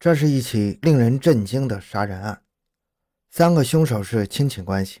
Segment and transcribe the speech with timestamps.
[0.00, 2.40] 这是一起令人震惊的杀人案。
[3.30, 5.00] 三个凶手是亲戚关系，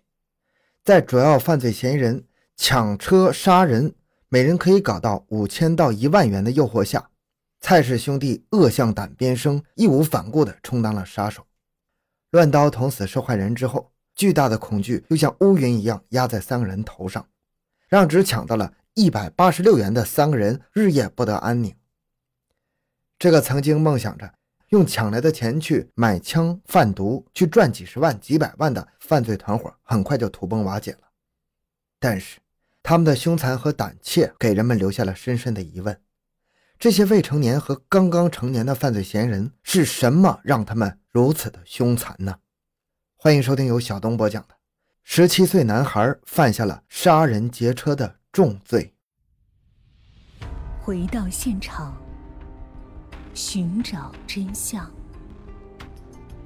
[0.84, 3.94] 在主要犯罪嫌疑人抢车杀人，
[4.28, 7.08] 每人可以搞到五千到一万元的诱惑下，
[7.60, 11.46] 蔡氏兄弟恶向胆边生，义无反顾地充当了杀手。
[12.30, 17.26] 乱刀捅死受害人之后，巨大的恐惧又像乌云一样压在三个人头上，
[17.88, 21.74] 让只抢到了一百八十六元的三个人日夜不得安宁。
[23.18, 24.34] 这个曾经梦想着。
[24.70, 31.10] 用抢来的钱去买枪贩毒，去赚几十万、几百万的犯罪团伙，很快就土崩瓦解了。
[31.98, 32.38] 但是，
[32.80, 36.00] 他们的凶残和胆怯给人们留下了深深的疑问：
[36.78, 42.36] 这些未成年和刚刚成年的犯罪嫌疑人是什么让他们如此的凶残呢？
[43.16, 44.54] 欢迎收听由小东播讲的
[45.02, 48.94] 《十七岁男孩犯下了杀人劫车的重罪》。
[50.80, 52.00] 回到现场。
[53.42, 54.88] 寻找真相。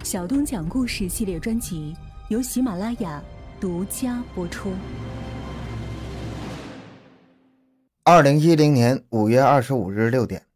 [0.05, 1.93] 小东讲故事系列专辑
[2.29, 3.21] 由喜马拉雅
[3.61, 4.73] 独家播出。
[8.05, 10.47] 二零一零年五月二十五日六点，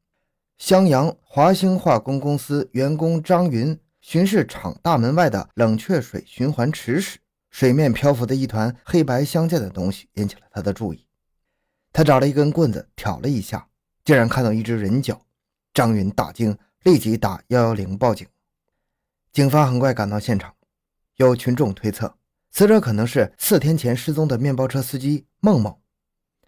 [0.58, 7.18] 襄阳华兴化工公司员工张云巡视厂大门外的冷却水循环池时，
[7.50, 11.04] 水面漂浮的一团黑白相间的东西引起了他的注意。
[11.92, 13.66] 他找了一根棍子挑了一下，
[14.04, 15.20] 竟然看到一只人脚。
[15.78, 18.26] 张云大惊，立即打幺幺零报警。
[19.30, 20.52] 警方很快赶到现场，
[21.18, 22.16] 有群众推测，
[22.50, 25.80] 死者可能是四天前失踪的面包车司机孟某。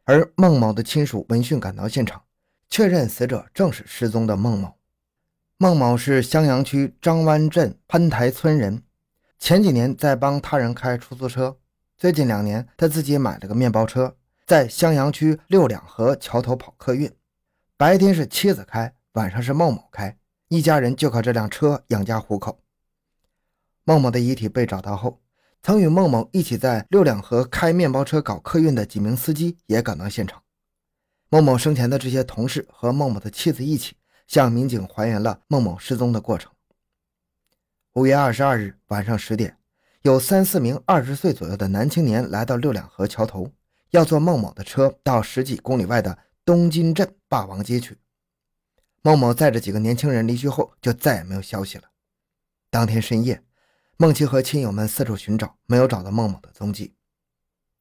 [0.02, 2.24] 而孟某的亲属闻讯赶到现场，
[2.68, 4.74] 确认死者正是失踪的孟某。
[5.58, 8.82] 孟某是襄阳区张湾镇潘台村人，
[9.38, 11.56] 前几年在帮他人开出租车，
[11.96, 17.08] 最近两年他自己买了个面包车，在襄阳区六两河桥头跑客运，
[17.76, 18.92] 白天是妻子开。
[19.14, 20.16] 晚上是孟某开，
[20.46, 22.62] 一家人就靠这辆车养家糊口。
[23.82, 25.20] 孟某的遗体被找到后，
[25.64, 30.40] 曾与孟某一起在六两河开面包车搞客运的几名司机也赶到现场。
[31.28, 33.96] 孟某生前的这些同事和孟某的妻子一起
[34.28, 36.52] 向民警还原了孟某失踪的过程。
[37.94, 39.56] 五月二十二日晚上十点，
[40.02, 43.50] 有三四名二十岁左右的男青年来到六两河桥头，
[43.90, 47.98] 要坐孟某的车到十几公里外的东金镇霸王街去。
[49.02, 51.84] 孟某载着几个年轻人离去后，就再也没有消息了。
[52.68, 53.42] 当天深夜，
[53.96, 56.94] 孟琪和亲友们四处寻找，没有找到孟某的踪迹。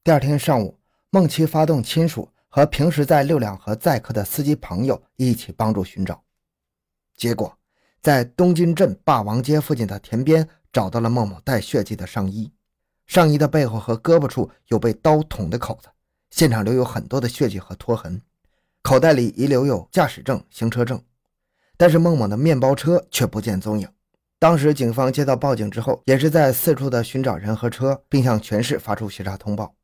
[0.02, 0.80] 第二天上午，
[1.10, 6.24] 孟琪发动亲属和平时在六两河载客的司机朋友一起帮助寻找，
[7.14, 7.54] 结果
[8.00, 12.50] 在东津镇霸王街附近的田边找到了孟某带血迹的上衣，
[13.06, 15.90] 上衣的背后和胳膊处有被刀捅的口子，
[16.30, 18.22] 现场留有很多的血迹和拖痕，
[18.80, 20.98] 口袋里遗留有驾驶证、行车证。
[21.80, 23.88] 但是孟某的面包车却不见踪影。
[24.38, 29.74] 当时警方接到报警之后，也是在四处的寻找人和车，并向全市发出协查通报。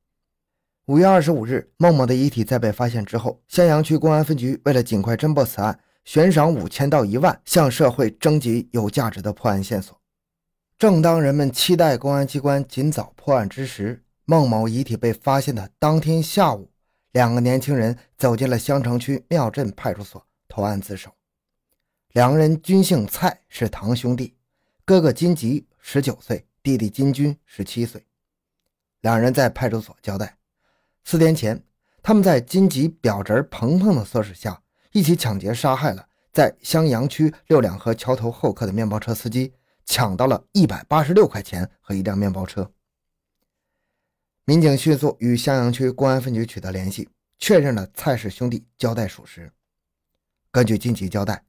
[0.89, 9.99] 五月二十五日，孟某的遗体在被发现之后，襄阳区公安分局为了尽快侦破此案，悬赏五千到一万，向社会征集有价值的破案线索。
[10.77, 16.69] 正当人们期待公安机关尽早破案之时，孟某遗体被发现的当天下午，
[17.13, 21.16] 两个年轻人走进了襄城区庙镇派出所投案自首。
[22.17, 24.35] 两人均姓蔡，是堂兄弟。
[24.87, 28.07] 哥哥金吉十九岁，弟弟金军十七岁。
[29.03, 30.39] 两人在派出所交代，
[31.05, 31.63] 四天前，
[32.03, 34.63] 他们在金吉表侄鹏鹏的唆使下，
[34.93, 39.53] 一起抢劫杀害了在襄阳区六两河桥头候客的面包车司机，
[39.85, 42.73] 抢到了一百八十六块钱和一辆面包车。
[44.47, 49.53] 民警迅速与襄阳区公安分局取得联系，确认了蔡氏兄弟交代属实。
[50.51, 51.46] 根据金吉交代。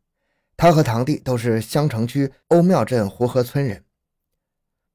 [0.57, 3.85] 他和堂弟都是襄城区欧庙镇湖河村人。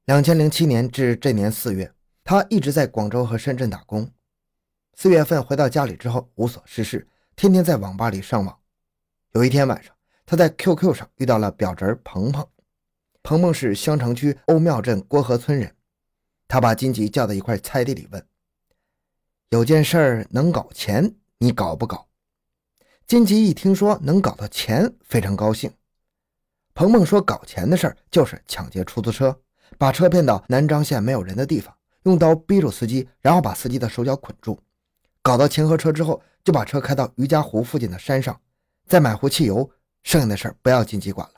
[0.03, 1.89] 两千零七年至这年四月，
[2.21, 4.11] 他一直在广州和深圳打工。
[4.93, 7.07] 四月份回到家里之后无所事事，
[7.37, 8.59] 天天在网吧里上网。
[9.31, 12.45] 有一天晚上，他在 QQ 上遇到了表侄鹏鹏。
[13.21, 15.73] 鹏鹏是襄城区欧庙镇郭河村人。
[16.45, 18.27] 他把金吉叫到一块菜地里问
[19.49, 22.09] ：“有件事能搞钱，你搞不搞？”
[23.13, 25.71] 金吉一听说能搞到钱，非常高兴。
[26.73, 29.39] 鹏鹏说：“搞钱的事儿就是抢劫出租车，
[29.77, 31.71] 把车骗到南漳县没有人的地方，
[32.05, 34.59] 用刀逼住司机，然后把司机的手脚捆住。
[35.21, 38.41] 搞到钱和车之后，就把车开到余家湖附近的山上，
[38.87, 39.69] 再买壶汽油。
[40.01, 41.35] 剩下的事儿不要金吉管了。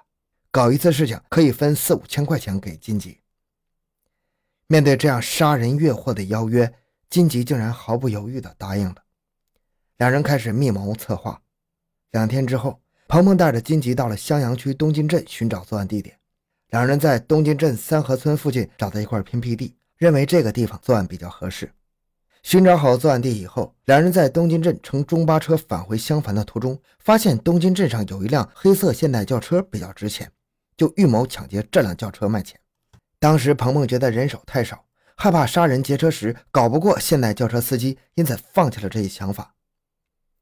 [0.51, 3.19] 搞一次事情可以分四五千块钱给金吉。”
[4.67, 6.73] 面对这样杀人越货的邀约，
[7.09, 9.03] 金吉竟然毫不犹豫地答应了。
[9.97, 11.41] 两人开始密谋策划。
[12.11, 16.17] 两天之后，鹏鹏带着金吉到了襄阳区东金镇寻找作案地点。
[16.69, 21.71] 两人在东金镇三河村附近找到一块偏僻地，认为这个地方作案比较合适。
[22.41, 30.31] 寻找好作案地以后，两人在东金镇乘中巴车返回襄樊的途中，发现东金镇上有一辆黑色现代轿车比较值钱，
[30.77, 32.59] 就预谋抢劫这辆轿车卖钱。
[33.19, 34.85] 当时鹏鹏觉得人手太少，
[35.15, 39.55] 害怕杀人劫车时搞不过现代轿车司机，因此放弃了这一想法。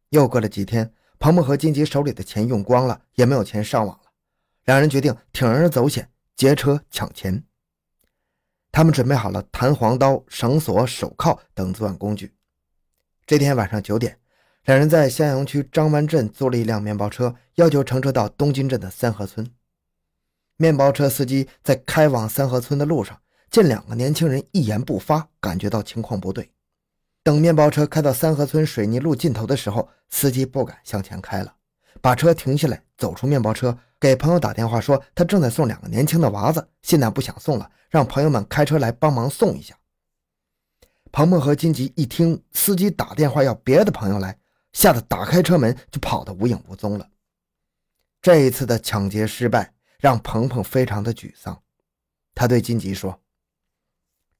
[0.09, 0.91] 又过了几天，
[1.23, 4.11] 鹏鹏和金吉手里的钱用光了，也没有钱上网了，
[4.65, 6.11] 两人决定铤而走险。
[6.35, 7.45] 劫车抢钱，
[8.73, 12.33] 他们准备好了弹簧刀、绳索、手铐等作案工具。
[13.25, 14.19] 这天晚上九点，
[14.65, 19.49] 两人在襄阳区张湾镇租了一辆面包车，要求乘车到东津镇的三河村。
[20.57, 23.17] 面包车司机在开往三河村的路上，
[23.49, 26.51] 见两个年轻人一言不发，感觉到情况不对。
[27.23, 31.55] 等面包车开到三河村水泥路尽头的时候，司机不敢向前开了，
[32.01, 33.77] 把车停下来，走出面包车。
[33.97, 39.73] 给朋友打电话说，他正在送两个年轻的娃子，现在不想送了，让朋友们开车来帮忙送一下。
[41.13, 44.37] 鹏鹏和金吉一听司机打电话要别的朋友来，
[44.73, 47.07] 吓得打开车门就跑得无影无踪了。
[48.21, 51.61] 这一次的抢劫失败让鹏鹏非常的沮丧，
[52.35, 53.21] 他对金吉说：“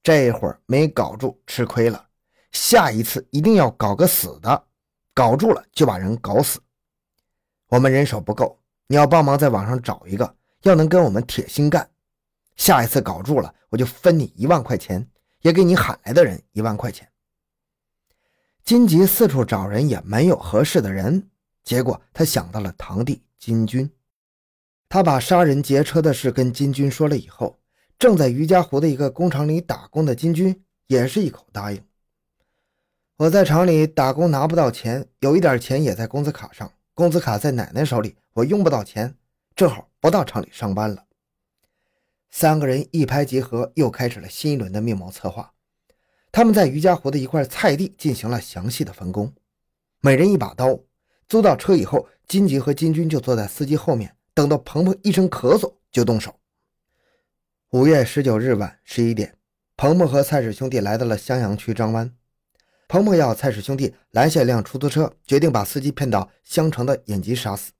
[0.02, 2.08] 这会儿没搞住，吃亏了，
[2.54, 4.64] 下一次一定要搞个死的，
[5.12, 6.58] 搞住了就把人搞死。
[7.68, 11.88] 我们人手不够。”你要帮忙在网上找一个，要能跟我们铁心干，
[12.54, 15.08] 下一次搞住了，我就分你一万块钱，
[15.40, 17.10] 也给你喊来的人一万块钱。
[18.62, 21.30] 金吉四处找人也没有合适的人，
[21.64, 23.90] 结果他想到了堂弟金军，
[24.86, 27.58] 他把杀人劫车的事跟金军说了以后，
[27.98, 31.82] 正在余家湖的一个工厂里打工的金军也是一口答应。
[33.16, 36.72] 我在厂里打工拿不到钱，有一点钱也在工资卡上。
[36.94, 39.14] 工资卡在奶奶手里，我用不到钱，
[39.54, 41.04] 正好不到厂里上班了。
[42.32, 45.52] 三个人一拍即合，又开始了新一轮的密谋策划。
[46.32, 49.32] 他们在余家湖的一块菜地进行了详细的分工，
[50.00, 50.80] 每人一把刀。
[51.28, 56.34] 租到车以后，金吉和金军就坐在司机后面，等到鹏鹏一声咳嗽就动手。
[57.70, 59.36] 五月十九日晚十一点，
[59.76, 62.12] 鹏鹏和蔡氏兄弟来到了襄阳区张湾。
[62.94, 67.72] 彭彭要蔡氏兄弟拦下一辆出租车，决定把司机骗到襄城的延吉杀死，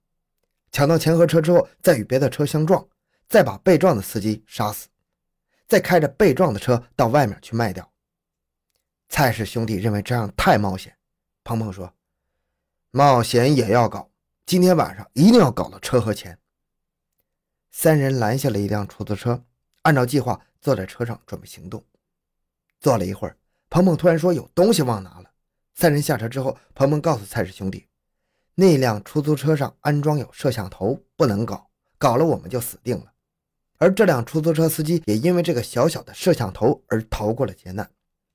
[0.72, 2.84] 抢到钱和车之后，再与别的车相撞，
[3.28, 4.88] 再把被撞的司机杀死，
[5.68, 7.88] 再开着被撞的车到外面去卖掉。
[9.08, 10.92] 蔡氏兄弟认为这样太冒险，
[11.44, 11.94] 鹏鹏说
[12.90, 14.10] ：“冒险也要搞，
[14.44, 16.36] 今天晚上一定要搞到车和钱。”
[17.70, 19.44] 三人拦下了一辆出租车，
[19.82, 21.84] 按照计划坐在车上准备行动。
[22.80, 23.36] 坐了一会儿。
[23.74, 25.24] 鹏鹏突然说：“有东西忘拿了。”
[25.74, 27.88] 三人下车之后，鹏鹏告诉蔡氏兄弟
[28.54, 31.68] ：“那辆出租车上安装有摄像头，不能搞，
[31.98, 33.06] 搞了我们就死定了。”
[33.78, 37.90] 而这辆出租车司机也因为这个小小的摄像头而逃过了劫难。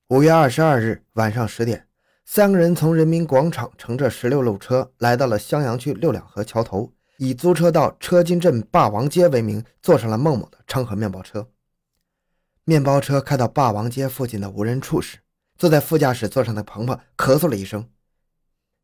[0.08, 1.86] 五月二十二日晚上十点，
[2.26, 11.48] 三个人从人民广场乘着十六路车来到了襄阳区六两河桥头，以租车到车金镇霸王街为名，坐上了孟某的昌河面包车。
[12.64, 15.16] 面包车开到霸王街附近的无人处时，
[15.60, 17.86] 坐在副驾驶座上的鹏鹏咳嗽了一声，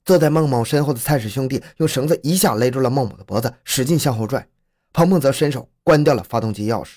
[0.05, 4.47] 坐在孟某身后的蔡氏兄弟用绳子一下勒住了孟某的脖子，使劲向后拽。
[4.93, 6.97] 鹏鹏则伸手关掉了发动机钥匙。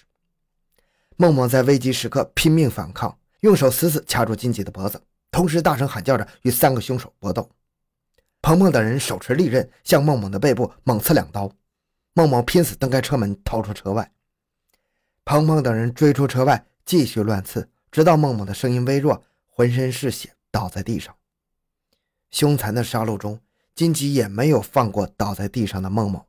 [1.16, 7.50] 孟某在危急时刻拼命反抗，用手死死掐住金姐的脖子，同时大声喊叫着与三个凶手搏斗。
[8.42, 11.50] 鹏鹏等人手持利刃向孟某的背部猛刺两刀，
[12.12, 14.12] 孟某拼死蹬开车门逃出车外。
[15.24, 19.24] 鹏鹏等人追出车外继续乱刺，直到孟某的声音微弱。
[19.60, 21.14] 浑身是血，倒在地上。
[22.32, 23.42] 凶残的杀戮中，
[23.76, 26.26] 金吉也没有放过倒在地上的孟某。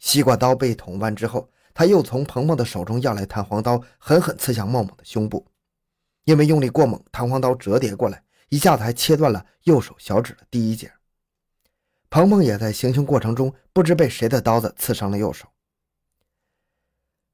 [0.00, 5.46] 西瓜刀被捅弯之后，他又从鹏鹏的手中要来弹簧刀，狠狠刺向孟某的胸部。
[6.24, 10.92] 因为用力过猛，弹簧刀折叠过来，一下子还切断了右手小指的第一节。
[12.10, 15.46] 鹏鹏也在行凶过程中，不知被谁的刀子刺伤了右手。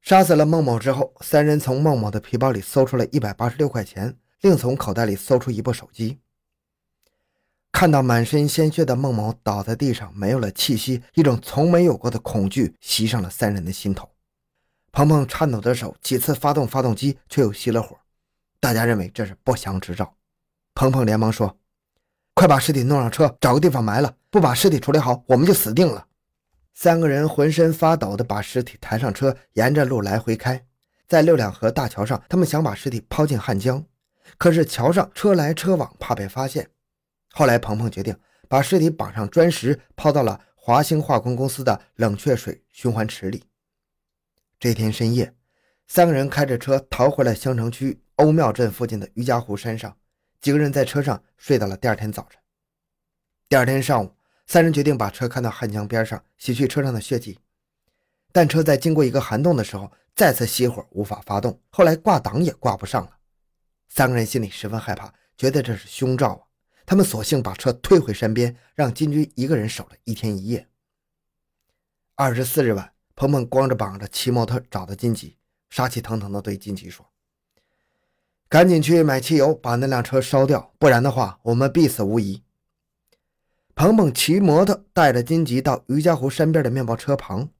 [0.03, 4.15] 杀死了孟某之后，三人从孟某的皮包里搜出了一百八十六块钱。
[4.41, 6.19] 另从口袋里搜出一部手机，
[7.73, 14.09] 看到满身鲜血的孟某倒在地上，没有了气息，一种从没有过的恐惧袭上了三人的心头。
[14.91, 17.97] 鹏鹏颤抖的手几次发动发动机，却又熄了火。
[18.61, 20.15] 大家认为这是不祥之兆。
[20.75, 21.59] 鹏鹏连忙说
[22.35, 24.17] ：“快把尸体弄上车，找个地方埋了。
[24.31, 26.07] 不把尸体处理好，我们就死定了。”
[26.75, 30.65] 三个人浑身发抖地把尸体抬上车，沿着路来回开。
[31.07, 33.85] 在六两河大桥上，他们想把尸体抛进汉江。
[34.37, 36.69] 可是桥上车来车往，怕被发现。
[37.31, 38.19] 后来，鹏鹏决定
[38.49, 43.45] 把尸体绑上砖石，抛到了华兴化工公司的冷却水循环池里。
[44.59, 45.35] 这天深夜，
[45.87, 49.97] 三个人开着车逃回了襄城区欧庙镇附近的余家湖山上。
[50.41, 52.41] 几个人在车上睡到了第二天早晨。
[53.49, 54.15] 第二天上午，
[54.47, 57.39] 三人决定把车开到汉江边上，洗去车上的血迹。
[58.33, 61.61] 但车在经过一个涵洞的时候，再次熄火，无法发动。
[61.71, 63.18] 后来挂挡也挂不上了。
[63.89, 66.43] 三个人心里十分害怕，觉得这是凶兆啊！
[66.87, 70.67] 他们索性把车推回山边，让金军一个人守了一天一夜。
[72.15, 75.37] 二十四日晚，鹏鹏光着膀子骑摩托找到金吉，
[75.69, 77.07] 杀气腾腾地对金吉说。
[78.49, 82.43] 赶紧去买汽油，把那辆车烧掉，不然的话，我们必死无疑。
[83.75, 87.51] 鹏鹏骑摩托带着金吉到余家湖山边的面包车旁，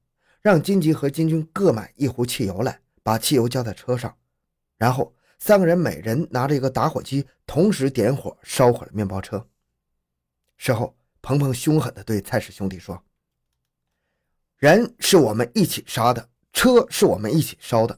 [0.41, 4.17] 让金吉和金军各买一壶汽油来，把汽油浇在车上，
[4.77, 9.47] 然后三个人每人拿着一个打火机，同时点火烧毁了面包车。
[10.57, 13.01] 事后，鹏鹏凶狠地对蔡氏兄弟说
[14.57, 17.97] ：“人是我们一起杀的，车是我们一起烧的。”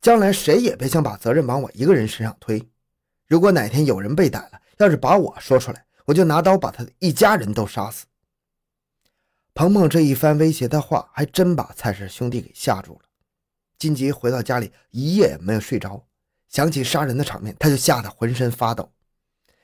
[0.00, 2.66] 将来谁也别想把责任往我一个人身上推。
[3.26, 8.06] 如果哪天有人被逮了，要是把我说出来，我就拿刀把他的一家人都杀死。
[9.52, 13.00] 鹏鹏这一番威胁的话，还真把蔡氏兄弟给吓住了。
[13.76, 16.07] 金吉回到家里，一夜也没有睡着，
[16.48, 18.90] 想起杀人的场面，他就吓得浑身发抖。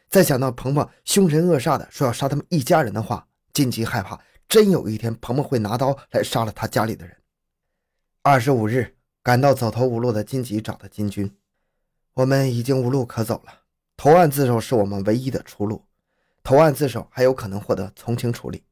[0.09, 7.17] 再想到鹏鹏凶神恶煞的说要杀他们一家人的话，金吉害怕，真有一天鹏鹏会拿刀来杀了他家里的人。
[8.23, 8.97] 二十五日。
[9.25, 11.35] 赶到走投无路的金吉找到金军，
[12.13, 13.61] 我们已经无路可走了，
[13.97, 15.87] 投案自首是我们唯一的出路。
[16.43, 18.63] 投案自首还有可能获得从轻处理。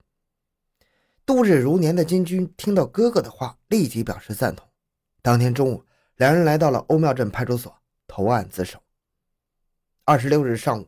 [1.25, 4.69] 度日如年的金军听到哥哥的话，立即表示赞同。
[5.23, 7.75] 当天中午，两人来到了欧庙镇派出所
[8.15, 8.79] 投案自首。
[10.05, 10.87] 二十六日上午，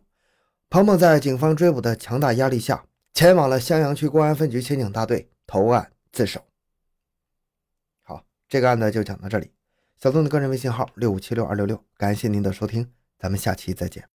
[0.69, 6.45] 鹏鹏在警方追捕的强大压力下，前往了襄阳区公安分局刑警大队投案自首。
[8.03, 9.51] 好这个案子就讲到这里。
[9.97, 14.14] 小宋的个人微信号六五七六二六六，感谢您的收听，咱们下期再见。